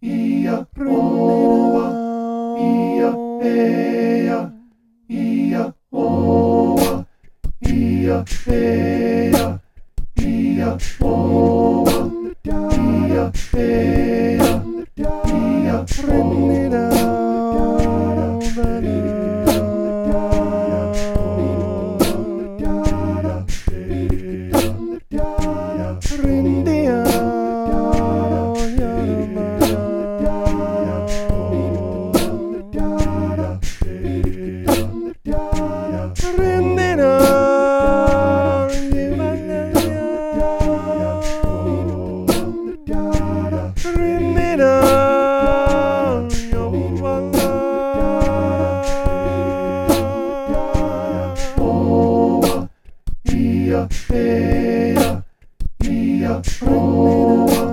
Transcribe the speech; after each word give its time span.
ia, 0.00 0.66
oa, 0.88 1.84
ia, 2.58 3.10
eia, 3.42 4.52
ia, 5.08 5.74
oa, 5.92 7.06
ia, 7.60 8.24
eia, 8.48 9.60
ia, 10.16 10.78
oa, 11.02 11.71
ia, 53.72 53.88
eia, 54.12 55.24
ia, 55.82 56.42
oa, 56.66 57.72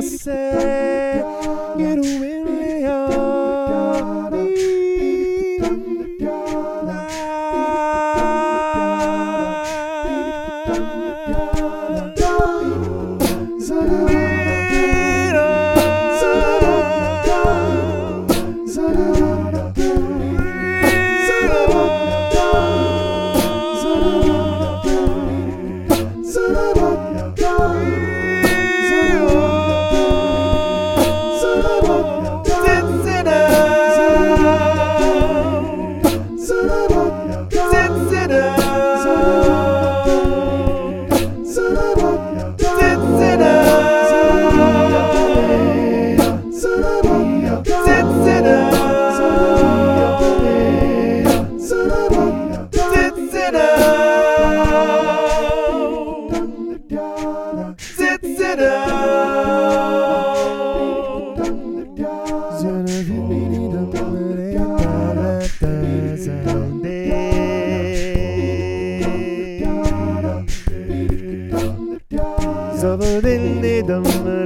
ia, 0.00 0.87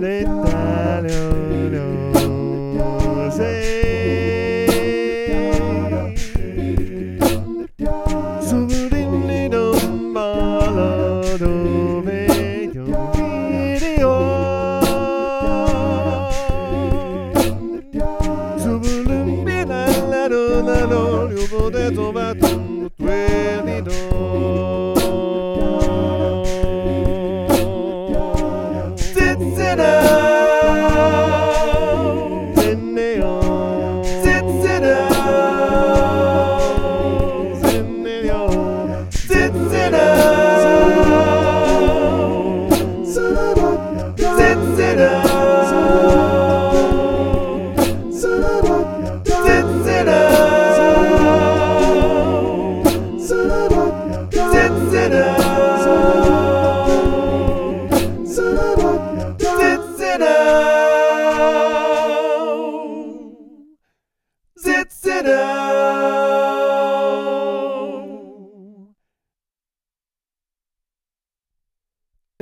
eia, 0.04 0.26
ia, 1.72 1.82
oa. 1.82 2.11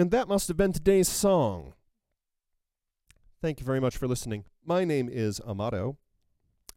And 0.00 0.10
that 0.12 0.28
must 0.28 0.48
have 0.48 0.56
been 0.56 0.72
today's 0.72 1.08
song. 1.08 1.74
Thank 3.42 3.60
you 3.60 3.66
very 3.66 3.80
much 3.80 3.98
for 3.98 4.08
listening. 4.08 4.44
My 4.64 4.82
name 4.84 5.10
is 5.12 5.40
Amato, 5.46 5.98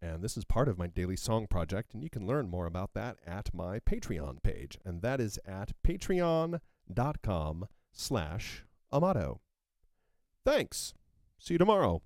and 0.03 0.21
this 0.21 0.35
is 0.35 0.43
part 0.43 0.67
of 0.67 0.77
my 0.77 0.87
daily 0.87 1.15
song 1.15 1.47
project, 1.47 1.93
and 1.93 2.03
you 2.03 2.09
can 2.09 2.27
learn 2.27 2.49
more 2.49 2.65
about 2.65 2.93
that 2.93 3.17
at 3.25 3.53
my 3.53 3.79
Patreon 3.79 4.43
page, 4.43 4.77
and 4.83 5.01
that 5.01 5.21
is 5.21 5.39
at 5.45 5.71
patreon.com 5.81 7.67
slash 7.93 8.65
Amato. 8.91 9.39
Thanks. 10.43 10.93
See 11.39 11.53
you 11.53 11.57
tomorrow. 11.57 12.01